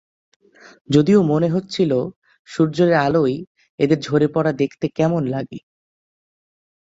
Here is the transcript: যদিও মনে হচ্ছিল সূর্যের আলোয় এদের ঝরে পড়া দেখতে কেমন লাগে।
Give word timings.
যদিও 0.89 1.19
মনে 1.23 1.47
হচ্ছিল 1.49 1.91
সূর্যের 2.49 2.91
আলোয় 3.01 3.35
এদের 3.79 3.99
ঝরে 3.99 4.27
পড়া 4.27 4.51
দেখতে 4.53 4.85
কেমন 4.97 5.21
লাগে। 5.27 5.59